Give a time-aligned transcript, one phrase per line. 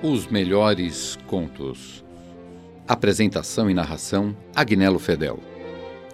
[0.00, 2.04] Os melhores contos.
[2.86, 5.40] Apresentação e narração: Agnello Fedel.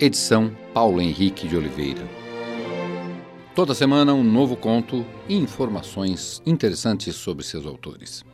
[0.01, 2.01] Edição: Paulo Henrique de Oliveira.
[3.55, 8.25] Toda semana um novo conto e informações interessantes sobre seus autores.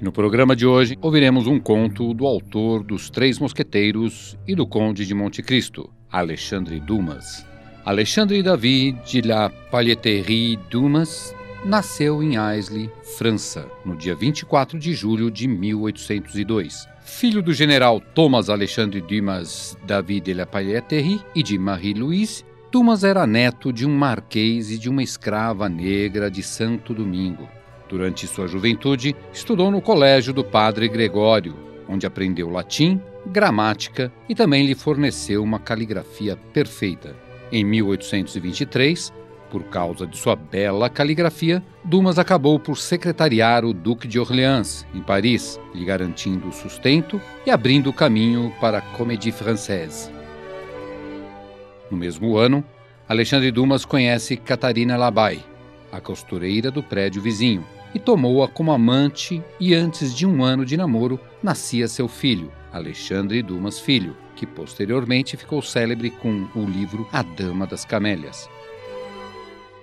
[0.00, 5.06] No programa de hoje, ouviremos um conto do autor dos Três Mosqueteiros e do Conde
[5.06, 7.53] de Monte Cristo, Alexandre Dumas.
[7.86, 15.30] Alexandre David de la Pailleterie Dumas nasceu em Aisley, França, no dia 24 de julho
[15.30, 16.88] de 1802.
[17.04, 22.42] Filho do general Thomas Alexandre Dumas David de la Pailleterie e de Marie-Louise,
[22.72, 27.46] Dumas era neto de um marquês e de uma escrava negra de Santo Domingo.
[27.86, 31.54] Durante sua juventude, estudou no colégio do padre Gregório,
[31.86, 37.23] onde aprendeu latim, gramática e também lhe forneceu uma caligrafia perfeita.
[37.54, 39.12] Em 1823,
[39.48, 45.00] por causa de sua bela caligrafia, Dumas acabou por secretariar o Duque de Orleans, em
[45.00, 50.10] Paris, lhe garantindo o sustento e abrindo o caminho para a Comédie Française.
[51.88, 52.64] No mesmo ano,
[53.08, 55.38] Alexandre Dumas conhece Catarina Labai,
[55.92, 60.76] a costureira do prédio vizinho, e tomou-a como amante, e antes de um ano de
[60.76, 67.22] namoro, nascia seu filho, Alexandre Dumas Filho, que posteriormente ficou célebre com o livro A
[67.22, 68.50] Dama das Camélias.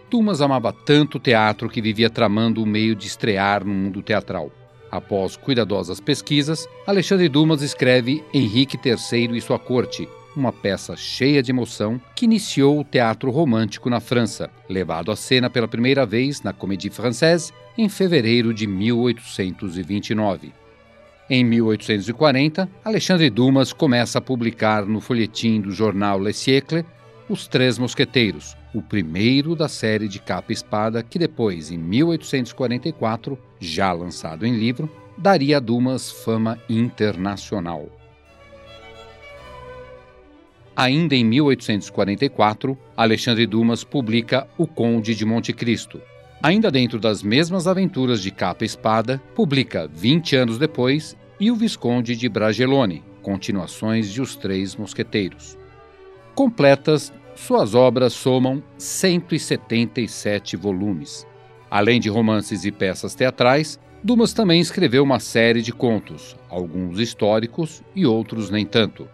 [0.09, 4.51] Dumas amava tanto o teatro que vivia tramando o meio de estrear no mundo teatral.
[4.91, 11.49] Após cuidadosas pesquisas, Alexandre Dumas escreve Henrique III e sua corte, uma peça cheia de
[11.51, 16.51] emoção que iniciou o teatro romântico na França, levado à cena pela primeira vez na
[16.51, 20.51] Comédie Française em fevereiro de 1829.
[21.33, 26.83] Em 1840, Alexandre Dumas começa a publicar no folhetim do jornal Le Siècle
[27.29, 33.93] Os Três Mosqueteiros, o primeiro da série de capa espada que depois, em 1844, já
[33.93, 37.87] lançado em livro, daria a Dumas fama internacional.
[40.75, 46.01] Ainda em 1844, Alexandre Dumas publica O Conde de Monte Cristo.
[46.43, 52.15] Ainda dentro das mesmas aventuras de capa espada, publica, 20 anos depois, e O Visconde
[52.15, 55.57] de Bragelone, continuações de Os Três Mosqueteiros.
[56.35, 61.25] Completas, suas obras somam 177 volumes.
[61.67, 67.81] Além de romances e peças teatrais, Dumas também escreveu uma série de contos, alguns históricos
[67.95, 69.09] e outros nem tanto.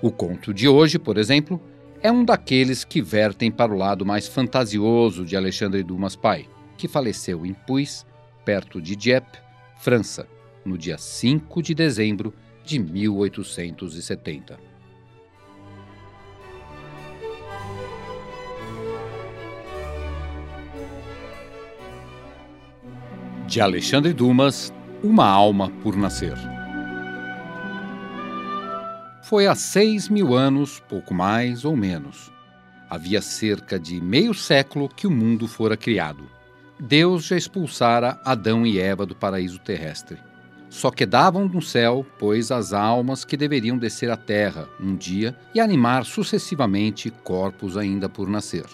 [0.00, 1.60] O conto de hoje, por exemplo,
[2.00, 6.86] é um daqueles que vertem para o lado mais fantasioso de Alexandre Dumas pai, que
[6.86, 8.06] faleceu em Puys,
[8.44, 9.38] perto de Dieppe,
[9.80, 10.28] França,
[10.64, 12.32] no dia 5 de dezembro
[12.64, 14.58] de 1870.
[23.46, 24.72] De Alexandre Dumas,
[25.02, 26.36] Uma Alma por Nascer.
[29.22, 32.32] Foi há seis mil anos, pouco mais ou menos.
[32.90, 36.28] Havia cerca de meio século que o mundo fora criado.
[36.78, 40.18] Deus já expulsara Adão e Eva do paraíso terrestre.
[40.74, 45.60] Só quedavam no céu, pois, as almas que deveriam descer à terra um dia e
[45.60, 48.64] animar sucessivamente corpos ainda por nascer.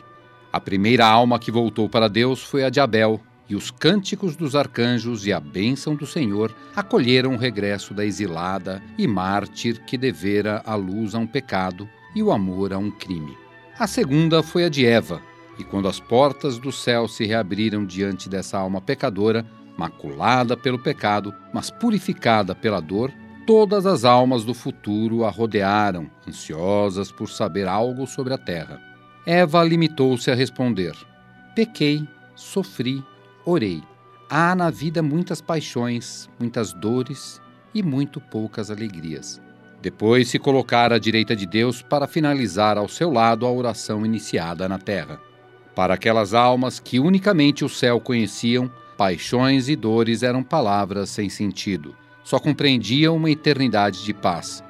[0.50, 4.56] A primeira alma que voltou para Deus foi a de Abel, e os cânticos dos
[4.56, 10.62] arcanjos e a bênção do Senhor acolheram o regresso da exilada e mártir que devera
[10.64, 11.86] a luz a um pecado
[12.16, 13.36] e o amor a um crime.
[13.78, 15.20] A segunda foi a de Eva,
[15.58, 19.44] e quando as portas do céu se reabriram diante dessa alma pecadora,
[19.80, 23.10] maculada pelo pecado, mas purificada pela dor,
[23.46, 28.78] todas as almas do futuro a rodearam, ansiosas por saber algo sobre a terra.
[29.24, 30.92] Eva limitou-se a responder:
[31.54, 33.02] Pequei, sofri
[33.46, 33.82] Orei.
[34.28, 37.40] Há na vida muitas paixões, muitas dores
[37.74, 39.40] e muito poucas alegrias.
[39.80, 44.68] Depois se colocar à direita de Deus para finalizar ao seu lado a oração iniciada
[44.68, 45.18] na terra.
[45.74, 51.96] Para aquelas almas que unicamente o céu conheciam, paixões e dores eram palavras sem sentido.
[52.22, 54.62] Só compreendiam uma eternidade de paz,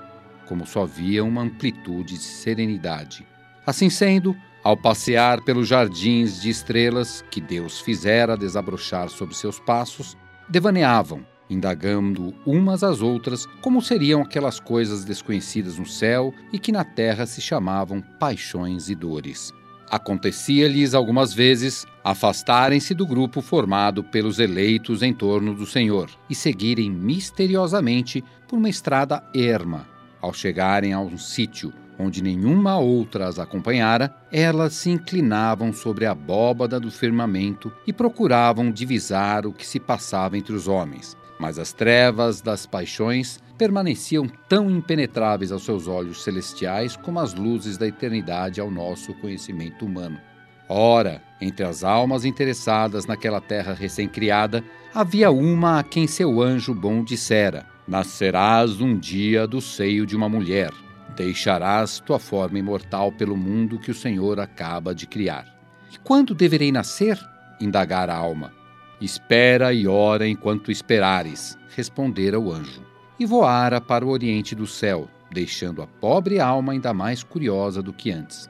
[0.46, 3.26] como só via uma amplitude de serenidade.
[3.66, 10.16] Assim sendo, ao passear pelos jardins de estrelas que Deus fizera desabrochar sob seus passos,
[10.48, 16.84] devaneavam, indagando umas às outras como seriam aquelas coisas desconhecidas no céu e que na
[16.84, 19.52] terra se chamavam paixões e dores.
[19.90, 26.88] Acontecia-lhes algumas vezes afastarem-se do grupo formado pelos eleitos em torno do Senhor e seguirem
[26.88, 29.88] misteriosamente por uma estrada erma.
[30.20, 36.12] Ao chegarem a um sítio onde nenhuma outra as acompanhara, elas se inclinavam sobre a
[36.12, 41.16] abóbada do firmamento e procuravam divisar o que se passava entre os homens.
[41.38, 47.76] Mas as trevas das paixões permaneciam tão impenetráveis aos seus olhos celestiais como as luzes
[47.76, 50.18] da eternidade ao nosso conhecimento humano.
[50.66, 54.64] Ora, entre as almas interessadas naquela terra recém-criada,
[54.94, 60.28] havia uma a quem seu anjo bom dissera: Nascerás um dia do seio de uma
[60.28, 60.72] mulher
[61.16, 65.46] Deixarás tua forma imortal pelo mundo que o Senhor acaba de criar.
[65.92, 67.18] E quando deverei nascer?
[67.60, 68.54] indagara a alma.
[69.02, 72.89] Espera e ora enquanto esperares, respondera o anjo.
[73.20, 77.92] E voara para o oriente do céu, deixando a pobre alma ainda mais curiosa do
[77.92, 78.48] que antes.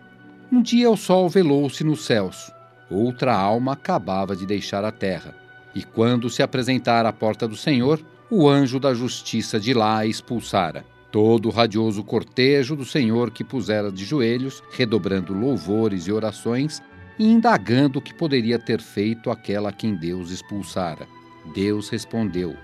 [0.52, 2.52] Um dia o sol velou-se nos céus.
[2.88, 5.34] Outra alma acabava de deixar a terra.
[5.74, 8.00] E quando se apresentara à porta do Senhor,
[8.30, 10.84] o anjo da justiça de lá a expulsara.
[11.10, 16.80] Todo o radioso cortejo do Senhor que pusera de joelhos, redobrando louvores e orações,
[17.18, 21.08] e indagando o que poderia ter feito aquela a quem Deus expulsara.
[21.54, 22.56] Deus respondeu: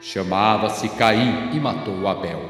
[0.00, 2.48] Chamava-se Caim e matou Abel.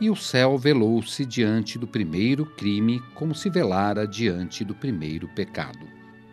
[0.00, 5.86] E o céu velou-se diante do primeiro crime, como se velara diante do primeiro pecado.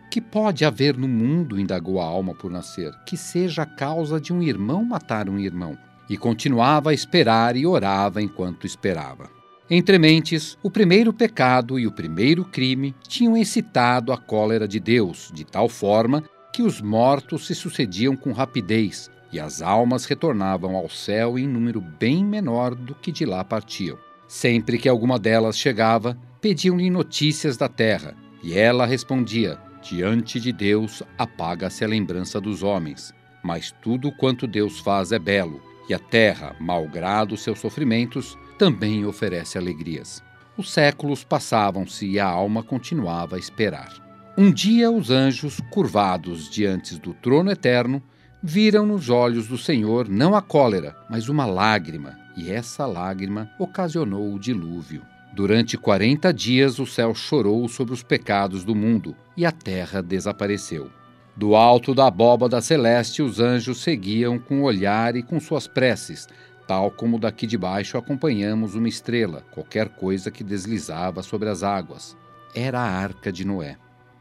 [0.10, 4.32] Que pode haver no mundo, indagou a alma por nascer, que seja a causa de
[4.32, 5.78] um irmão matar um irmão?
[6.10, 9.30] e continuava a esperar e orava enquanto esperava.
[9.70, 15.32] Entre mentes, o primeiro pecado e o primeiro crime tinham excitado a cólera de Deus,
[15.34, 16.24] de tal forma
[16.54, 21.82] que os mortos se sucediam com rapidez e as almas retornavam ao céu em número
[21.82, 23.98] bem menor do que de lá partiam.
[24.30, 31.04] Sempre que alguma delas chegava, pediam-lhe notícias da terra, e ela respondia: Diante de Deus
[31.18, 36.56] apaga-se a lembrança dos homens, mas tudo quanto Deus faz é belo, e a terra,
[36.58, 40.24] malgrado seus sofrimentos, também oferece alegrias.
[40.58, 43.92] Os séculos passavam-se e a alma continuava a esperar.
[44.38, 48.02] Um dia os anjos, curvados diante do trono eterno,
[48.48, 54.32] viram nos olhos do Senhor não a cólera, mas uma lágrima, e essa lágrima ocasionou
[54.32, 55.02] o dilúvio.
[55.34, 60.92] Durante quarenta dias o céu chorou sobre os pecados do mundo, e a terra desapareceu.
[61.36, 66.28] Do alto da abóbada celeste, os anjos seguiam com o olhar e com suas preces,
[66.68, 72.16] tal como daqui de baixo acompanhamos uma estrela, qualquer coisa que deslizava sobre as águas.
[72.54, 73.76] Era a arca de Noé.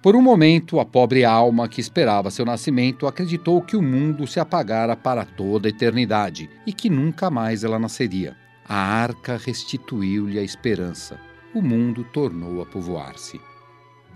[0.05, 4.39] Por um momento, a pobre alma que esperava seu nascimento acreditou que o mundo se
[4.39, 8.37] apagara para toda a eternidade e que nunca mais ela nasceria.
[8.69, 11.19] A arca restituiu-lhe a esperança.
[11.55, 13.41] O mundo tornou a povoar-se.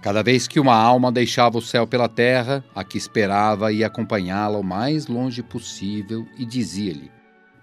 [0.02, 4.58] Cada vez que uma alma deixava o céu pela terra, a que esperava ia acompanhá-la
[4.58, 7.10] o mais longe possível e dizia-lhe: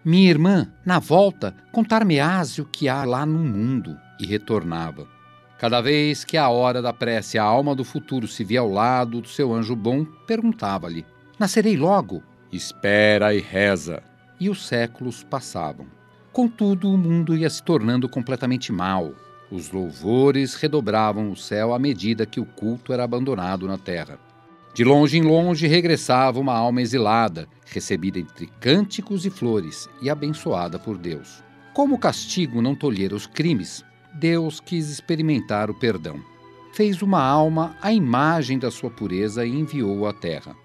[0.03, 3.95] Minha irmã, na volta, contar-me-ás o que há lá no mundo.
[4.19, 5.14] E retornava.
[5.57, 9.21] Cada vez que a hora da prece a alma do futuro se via ao lado
[9.21, 11.05] do seu anjo bom, perguntava-lhe:
[11.39, 12.21] Nascerei logo?
[12.51, 14.03] Espera e reza.
[14.39, 15.87] E os séculos passavam.
[16.31, 19.13] Contudo, o mundo ia se tornando completamente mau
[19.51, 24.19] os louvores redobravam o céu à medida que o culto era abandonado na terra.
[24.73, 30.77] De longe em longe regressava uma alma exilada, recebida entre cânticos e flores e abençoada
[30.77, 31.43] por Deus.
[31.73, 33.85] Como o castigo não tolhera os crimes,
[34.17, 36.21] Deus quis experimentar o perdão.
[36.73, 40.55] Fez uma alma à imagem da sua pureza e enviou-a à terra.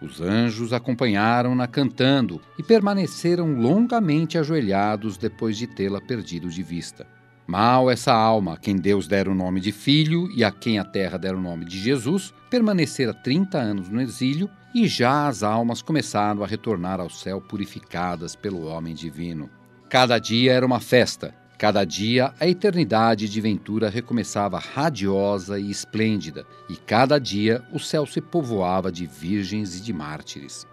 [0.00, 7.06] Os anjos acompanharam-na cantando e permaneceram longamente ajoelhados depois de tê-la perdido de vista.
[7.46, 10.84] Mal essa alma, a quem Deus dera o nome de filho e a quem a
[10.84, 15.80] terra dera o nome de Jesus, permanecera 30 anos no exílio e já as almas
[15.80, 19.48] começaram a retornar ao céu purificadas pelo homem divino.
[19.88, 26.46] Cada dia era uma festa, cada dia a eternidade de ventura recomeçava radiosa e esplêndida,
[26.70, 30.64] e cada dia o céu se povoava de virgens e de mártires.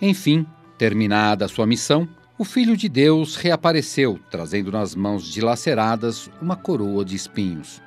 [0.00, 0.44] Enfim,
[0.76, 7.14] terminada sua missão, o Filho de Deus reapareceu, trazendo nas mãos dilaceradas uma coroa de
[7.14, 7.80] espinhos.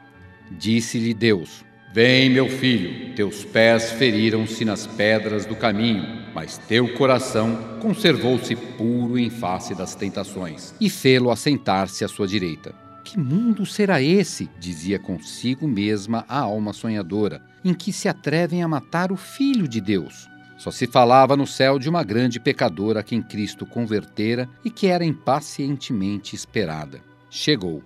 [0.50, 1.64] Disse-lhe Deus:
[1.95, 9.17] Vem, meu filho, teus pés feriram-se nas pedras do caminho, mas teu coração conservou-se puro
[9.17, 12.75] em face das tentações, e fê-lo assentar-se à sua direita.
[13.01, 14.49] Que mundo será esse?
[14.59, 19.79] dizia consigo mesma a alma sonhadora, em que se atrevem a matar o Filho de
[19.79, 20.27] Deus.
[20.57, 24.87] Só se falava no céu de uma grande pecadora a quem Cristo convertera e que
[24.87, 26.99] era impacientemente esperada.
[27.29, 27.81] Chegou.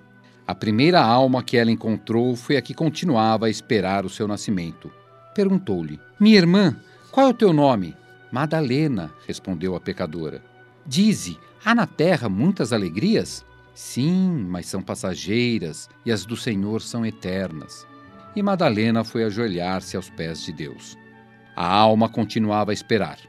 [0.50, 4.92] A primeira alma que ela encontrou foi a que continuava a esperar o seu nascimento.
[5.36, 6.76] Perguntou-lhe: Minha irmã,
[7.12, 7.96] qual é o teu nome?
[8.32, 10.42] Madalena, respondeu a pecadora.
[10.84, 13.46] Dize: há na terra muitas alegrias?
[13.76, 17.86] Sim, mas são passageiras e as do Senhor são eternas.
[18.36, 20.98] E Madalena foi ajoelhar-se aos pés de Deus.
[21.56, 23.20] A alma continuava a esperar.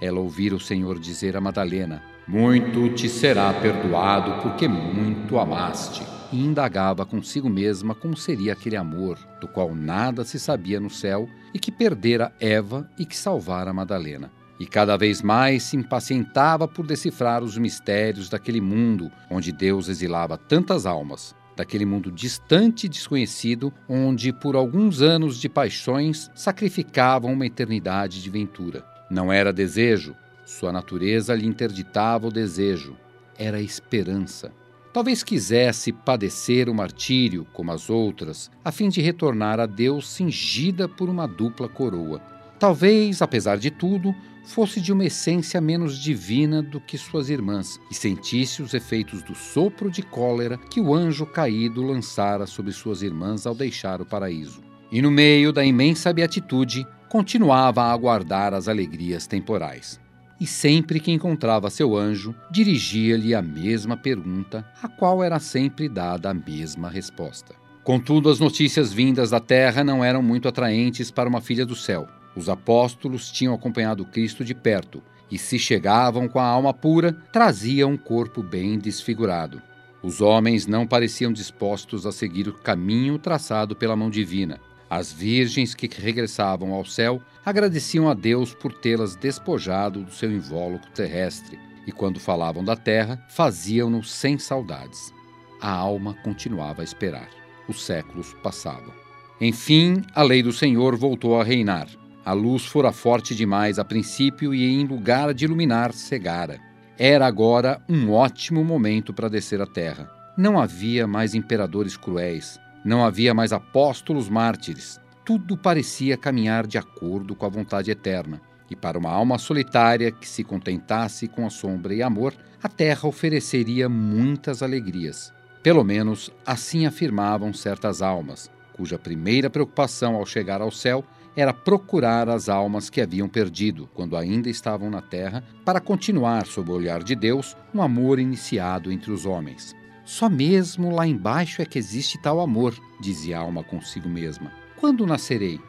[0.00, 6.17] Ela ouvira o Senhor dizer a Madalena: Muito te será perdoado, porque muito amaste.
[6.30, 11.28] E indagava consigo mesma como seria aquele amor, do qual nada se sabia no céu,
[11.54, 14.30] e que perdera Eva e que salvara Madalena.
[14.60, 20.36] E cada vez mais se impacientava por decifrar os mistérios daquele mundo onde Deus exilava
[20.36, 27.46] tantas almas, daquele mundo distante e desconhecido, onde por alguns anos de paixões sacrificavam uma
[27.46, 28.84] eternidade de ventura.
[29.10, 32.96] Não era desejo, sua natureza lhe interditava o desejo,
[33.36, 34.52] era esperança.
[34.98, 40.88] Talvez quisesse padecer o martírio, como as outras, a fim de retornar a Deus cingida
[40.88, 42.20] por uma dupla coroa.
[42.58, 44.12] Talvez, apesar de tudo,
[44.44, 49.36] fosse de uma essência menos divina do que suas irmãs e sentisse os efeitos do
[49.36, 54.64] sopro de cólera que o anjo caído lançara sobre suas irmãs ao deixar o paraíso.
[54.90, 60.00] E no meio da imensa beatitude, continuava a aguardar as alegrias temporais.
[60.40, 66.30] E sempre que encontrava seu anjo, dirigia-lhe a mesma pergunta, a qual era sempre dada
[66.30, 67.56] a mesma resposta.
[67.82, 72.06] Contudo, as notícias vindas da terra não eram muito atraentes para uma filha do céu.
[72.36, 77.92] Os apóstolos tinham acompanhado Cristo de perto e, se chegavam com a alma pura, traziam
[77.92, 79.60] um corpo bem desfigurado.
[80.02, 84.60] Os homens não pareciam dispostos a seguir o caminho traçado pela mão divina.
[84.90, 90.90] As virgens que regressavam ao céu agradeciam a Deus por tê-las despojado do seu invólucro
[90.92, 95.12] terrestre, e quando falavam da terra, faziam-no sem saudades.
[95.60, 97.28] A alma continuava a esperar.
[97.68, 98.92] Os séculos passavam.
[99.40, 101.88] Enfim, a lei do Senhor voltou a reinar.
[102.24, 106.58] A luz fora forte demais a princípio e, em lugar de iluminar, cegara.
[106.98, 110.10] Era agora um ótimo momento para descer à terra.
[110.36, 115.00] Não havia mais imperadores cruéis, não havia mais apóstolos mártires.
[115.24, 118.40] Tudo parecia caminhar de acordo com a vontade eterna.
[118.70, 123.08] E para uma alma solitária que se contentasse com a sombra e amor, a terra
[123.08, 125.32] ofereceria muitas alegrias.
[125.62, 131.04] Pelo menos assim afirmavam certas almas, cuja primeira preocupação ao chegar ao céu
[131.36, 136.70] era procurar as almas que haviam perdido quando ainda estavam na terra, para continuar, sob
[136.70, 139.76] o olhar de Deus, um amor iniciado entre os homens.
[140.08, 144.50] Só mesmo lá embaixo é que existe tal amor, dizia a alma consigo mesma.
[144.74, 145.60] Quando nascerei?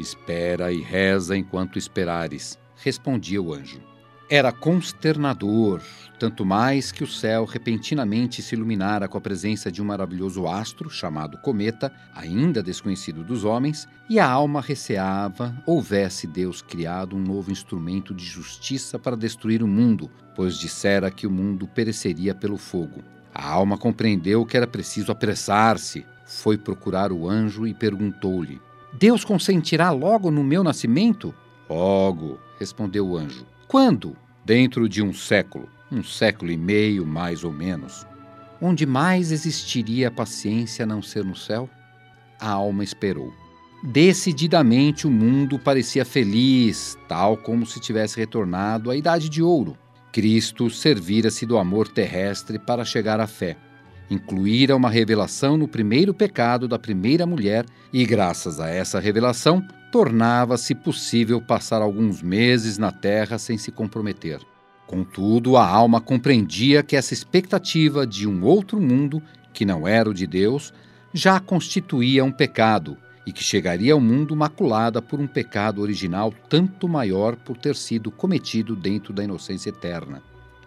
[0.00, 3.80] Espera e reza enquanto esperares, respondia o anjo.
[4.28, 5.80] Era consternador,
[6.18, 10.90] tanto mais que o céu repentinamente se iluminara com a presença de um maravilhoso astro
[10.90, 17.52] chamado cometa, ainda desconhecido dos homens, e a alma receava houvesse Deus criado um novo
[17.52, 23.13] instrumento de justiça para destruir o mundo, pois dissera que o mundo pereceria pelo fogo.
[23.34, 28.60] A alma compreendeu que era preciso apressar-se, foi procurar o anjo e perguntou-lhe:
[28.92, 31.34] Deus consentirá logo no meu nascimento?
[31.68, 33.44] Logo, respondeu o anjo.
[33.66, 34.16] Quando?
[34.44, 38.06] Dentro de um século, um século e meio mais ou menos.
[38.60, 41.68] Onde mais existiria a paciência a não ser no céu?
[42.38, 43.32] A alma esperou.
[43.82, 49.76] Decididamente o mundo parecia feliz, tal como se tivesse retornado à Idade de Ouro.
[50.14, 53.56] Cristo servira-se do amor terrestre para chegar à fé.
[54.08, 60.72] Incluíra uma revelação no primeiro pecado da primeira mulher e, graças a essa revelação, tornava-se
[60.72, 64.38] possível passar alguns meses na terra sem se comprometer.
[64.86, 69.20] Contudo, a alma compreendia que essa expectativa de um outro mundo,
[69.52, 70.72] que não era o de Deus,
[71.12, 76.88] já constituía um pecado e que chegaria ao mundo maculada por um pecado original tanto
[76.88, 80.22] maior por ter sido cometido dentro da inocência eterna.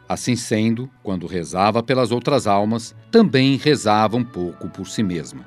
[0.10, 5.46] Assim sendo, quando rezava pelas outras almas, também rezava um pouco por si mesma.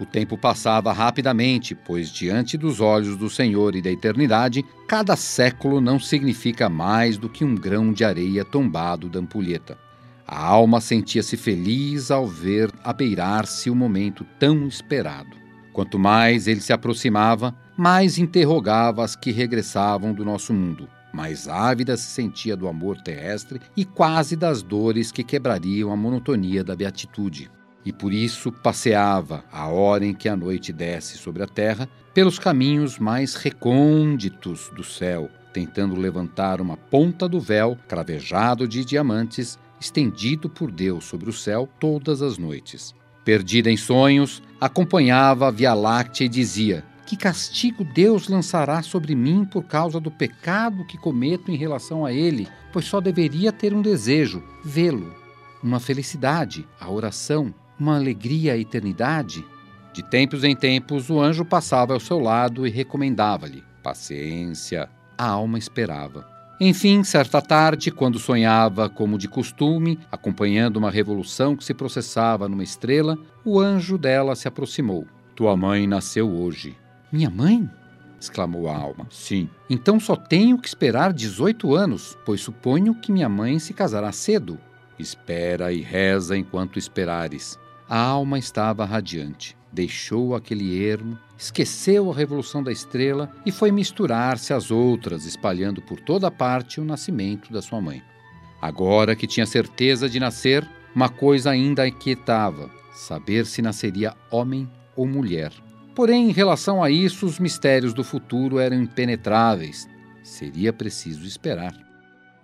[0.00, 5.80] O tempo passava rapidamente, pois diante dos olhos do Senhor e da eternidade, cada século
[5.80, 9.76] não significa mais do que um grão de areia tombado da ampulheta.
[10.26, 15.36] A alma sentia-se feliz ao ver abeirar-se o momento tão esperado.
[15.78, 20.88] Quanto mais ele se aproximava, mais interrogava as que regressavam do nosso mundo.
[21.12, 26.64] Mais ávida se sentia do amor terrestre e quase das dores que quebrariam a monotonia
[26.64, 27.48] da beatitude
[27.84, 32.40] e por isso passeava, a hora em que a noite desce sobre a terra, pelos
[32.40, 40.50] caminhos mais recônditos do céu, tentando levantar uma ponta do véu cravejado de diamantes estendido
[40.50, 42.97] por Deus sobre o céu todas as noites.
[43.28, 49.44] Perdida em sonhos, acompanhava a Via Láctea e dizia: Que castigo Deus lançará sobre mim
[49.44, 53.82] por causa do pecado que cometo em relação a Ele, pois só deveria ter um
[53.82, 55.14] desejo: vê-lo
[55.62, 59.44] uma felicidade, a oração, uma alegria à eternidade?
[59.92, 64.88] De tempos em tempos, o anjo passava ao seu lado e recomendava-lhe paciência.
[65.18, 66.37] A alma esperava.
[66.60, 72.64] Enfim, certa tarde, quando sonhava, como de costume, acompanhando uma revolução que se processava numa
[72.64, 75.06] estrela, o anjo dela se aproximou.
[75.36, 76.76] Tua mãe nasceu hoje.
[77.12, 77.70] Minha mãe?
[78.20, 79.06] exclamou a alma.
[79.08, 79.48] Sim.
[79.70, 84.58] Então só tenho que esperar 18 anos, pois suponho que minha mãe se casará cedo.
[84.98, 87.56] Espera e reza enquanto esperares.
[87.88, 89.56] A alma estava radiante.
[89.72, 96.00] Deixou aquele ermo, esqueceu a revolução da estrela e foi misturar-se às outras, espalhando por
[96.00, 98.02] toda parte o nascimento da sua mãe.
[98.60, 105.06] Agora que tinha certeza de nascer, uma coisa ainda inquietava: saber se nasceria homem ou
[105.06, 105.52] mulher.
[105.94, 109.88] Porém, em relação a isso, os mistérios do futuro eram impenetráveis.
[110.24, 111.74] Seria preciso esperar.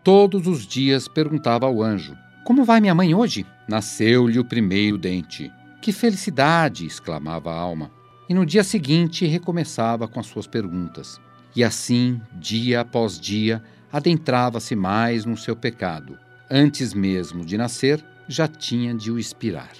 [0.02, 3.44] Todos os dias perguntava ao anjo: Como vai minha mãe hoje?
[3.68, 5.52] Nasceu-lhe o primeiro dente.
[5.82, 6.86] Que felicidade!
[6.86, 7.90] exclamava a alma.
[8.28, 11.20] E no dia seguinte recomeçava com as suas perguntas.
[11.54, 13.62] E assim, dia após dia,
[13.92, 16.18] adentrava-se mais no seu pecado.
[16.50, 19.72] Antes mesmo de nascer, já tinha de o expirar.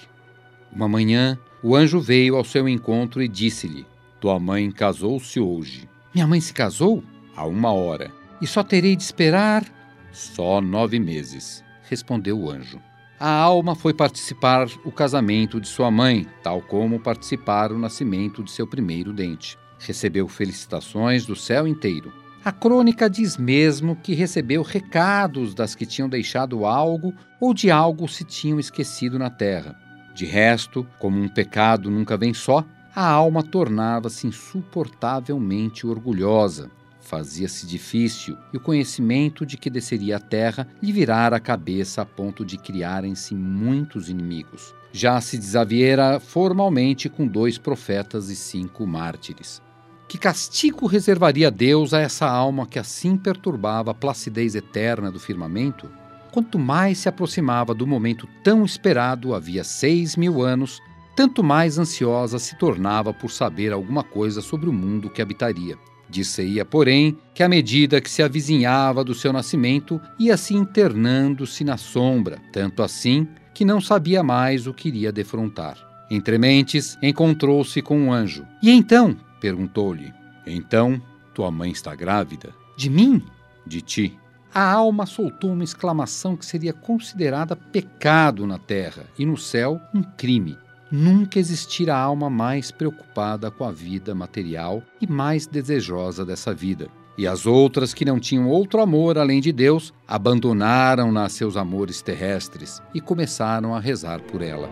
[0.71, 3.85] Uma manhã, o anjo veio ao seu encontro e disse-lhe:
[4.19, 5.89] Tua mãe casou-se hoje.
[6.13, 7.03] Minha mãe se casou?
[7.35, 8.11] Há uma hora.
[8.41, 9.65] E só terei de esperar?
[10.11, 12.79] Só nove meses, respondeu o anjo.
[13.17, 18.51] A alma foi participar o casamento de sua mãe, tal como participar o nascimento de
[18.51, 19.57] seu primeiro dente.
[19.79, 22.11] Recebeu felicitações do céu inteiro.
[22.43, 28.05] A crônica diz mesmo que recebeu recados das que tinham deixado algo ou de algo
[28.07, 29.79] se tinham esquecido na terra.
[30.13, 36.69] De resto, como um pecado nunca vem só, a alma tornava-se insuportavelmente orgulhosa.
[37.05, 42.05] Fazia-se difícil e o conhecimento de que desceria à terra lhe virara a cabeça a
[42.05, 44.73] ponto de criarem-se muitos inimigos.
[44.91, 49.61] Já se desaviera formalmente com dois profetas e cinco mártires.
[50.07, 55.87] Que castigo reservaria Deus a essa alma que assim perturbava a placidez eterna do firmamento?
[56.31, 60.81] Quanto mais se aproximava do momento tão esperado havia seis mil anos,
[61.15, 65.77] tanto mais ansiosa se tornava por saber alguma coisa sobre o mundo que habitaria.
[66.09, 71.77] Disse-ia, porém, que à medida que se avizinhava do seu nascimento, ia se internando-se na
[71.77, 75.77] sombra, tanto assim que não sabia mais o que iria defrontar.
[76.09, 78.45] Entre mentes, encontrou-se com um anjo.
[78.61, 79.17] E então?
[79.41, 80.13] perguntou-lhe.
[80.45, 81.01] Então,
[81.33, 82.53] tua mãe está grávida?
[82.77, 83.23] De mim?
[83.65, 84.17] De ti
[84.55, 90.01] a alma soltou uma exclamação que seria considerada pecado na terra e no céu um
[90.01, 90.57] crime.
[90.91, 96.87] Nunca existira alma mais preocupada com a vida material e mais desejosa dessa vida.
[97.17, 102.81] E as outras que não tinham outro amor além de Deus abandonaram-na seus amores terrestres
[102.93, 104.69] e começaram a rezar por ela.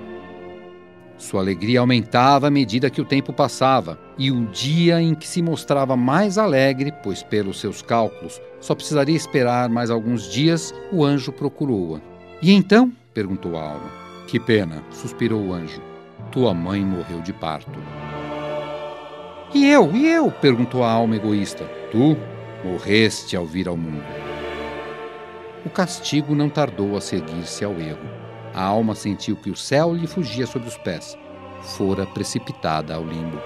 [1.18, 5.42] Sua alegria aumentava à medida que o tempo passava, e o dia em que se
[5.42, 11.32] mostrava mais alegre, pois pelos seus cálculos só precisaria esperar mais alguns dias, o anjo
[11.32, 12.02] procurou-a.
[12.42, 12.92] E então?
[13.14, 13.92] perguntou a alma.
[14.28, 15.93] Que pena, suspirou o anjo.
[16.34, 17.80] Tua mãe morreu de parto.
[19.54, 20.32] E eu, e eu?
[20.32, 21.64] perguntou a alma egoísta.
[21.92, 22.18] Tu
[22.66, 24.04] morreste ao vir ao mundo.
[25.64, 28.10] O castigo não tardou a seguir-se ao erro.
[28.52, 31.16] A alma sentiu que o céu lhe fugia sob os pés.
[31.62, 33.40] Fora precipitada ao limbo.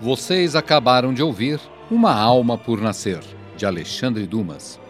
[0.00, 3.20] Vocês acabaram de ouvir Uma Alma por Nascer,
[3.56, 4.82] de Alexandre Dumas.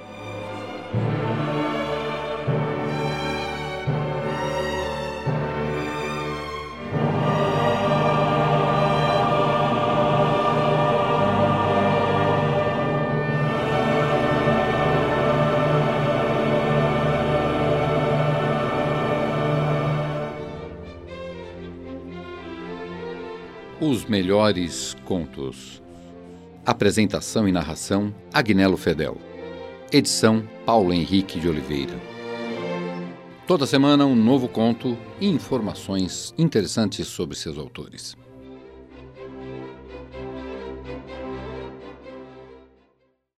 [23.87, 25.83] Os melhores contos.
[26.64, 29.18] Apresentação e narração: Agnello Fedel.
[29.92, 31.92] Edição: Paulo Henrique de Oliveira.
[33.47, 38.16] Toda semana um novo conto e informações interessantes sobre seus autores.